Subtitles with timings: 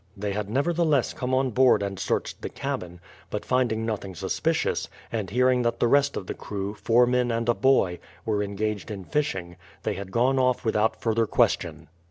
[0.17, 5.29] They had nevertheless come on board and searched the cabin, but finding nothing suspicious, and
[5.29, 9.03] hearing that the rest of the crew, four men and a boy, were engaged in
[9.05, 11.87] fishing, they had gone off without further question.